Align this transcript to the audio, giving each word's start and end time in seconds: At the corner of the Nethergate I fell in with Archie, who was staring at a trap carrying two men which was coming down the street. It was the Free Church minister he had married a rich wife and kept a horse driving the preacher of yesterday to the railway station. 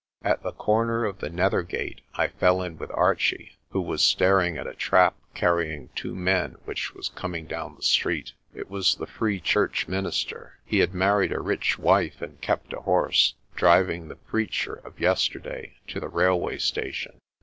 At 0.23 0.41
the 0.41 0.51
corner 0.51 1.05
of 1.05 1.19
the 1.19 1.29
Nethergate 1.29 2.01
I 2.15 2.29
fell 2.29 2.63
in 2.63 2.79
with 2.79 2.89
Archie, 2.89 3.57
who 3.69 3.79
was 3.81 4.03
staring 4.03 4.57
at 4.57 4.65
a 4.65 4.73
trap 4.73 5.15
carrying 5.35 5.89
two 5.93 6.15
men 6.15 6.55
which 6.65 6.95
was 6.95 7.09
coming 7.09 7.45
down 7.45 7.75
the 7.75 7.83
street. 7.83 8.33
It 8.55 8.67
was 8.67 8.95
the 8.95 9.05
Free 9.05 9.39
Church 9.39 9.87
minister 9.87 10.57
he 10.65 10.79
had 10.79 10.95
married 10.95 11.31
a 11.31 11.39
rich 11.39 11.77
wife 11.77 12.19
and 12.19 12.41
kept 12.41 12.73
a 12.73 12.81
horse 12.81 13.35
driving 13.55 14.07
the 14.07 14.15
preacher 14.15 14.73
of 14.83 14.99
yesterday 14.99 15.77
to 15.89 15.99
the 15.99 16.09
railway 16.09 16.57
station. 16.57 17.19